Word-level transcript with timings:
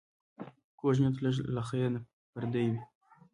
کوږ 0.79 0.95
نیت 1.03 1.15
له 1.55 1.61
خېر 1.67 1.87
نه 1.93 1.99
پردی 2.33 2.65
وي 2.71 2.79